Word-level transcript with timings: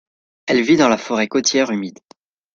Elle 0.47 0.63
vit 0.63 0.77
dans 0.77 0.89
la 0.89 0.97
forêt 0.97 1.27
côtière 1.27 1.69
humide. 1.69 1.99